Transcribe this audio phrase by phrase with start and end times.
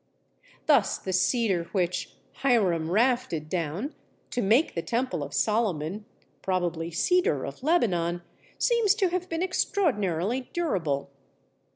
[0.65, 3.93] Thus the Cedar which "Hiram rafted down"
[4.31, 6.05] to make the temple of Solomon
[6.41, 8.23] (probably Cedar of Lebanon)
[8.57, 11.11] seems to have been extraordinarily durable.